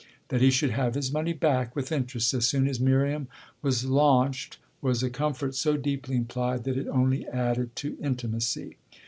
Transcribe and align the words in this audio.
That 0.29 0.41
he 0.41 0.49
should 0.49 0.71
have 0.71 0.95
his 0.95 1.11
money 1.11 1.31
back 1.33 1.75
with 1.75 1.91
interest 1.91 2.33
as 2.33 2.47
soon 2.47 2.67
as 2.67 2.79
Miriam 2.79 3.27
was 3.61 3.85
launched 3.85 4.57
was 4.81 5.03
a 5.03 5.11
comfort 5.11 5.53
so 5.53 5.77
deeply 5.77 6.15
implied 6.15 6.63
that 6.63 6.75
it 6.75 6.87
only 6.87 7.27
added 7.27 7.75
to 7.75 7.95
intimacy. 8.01 8.77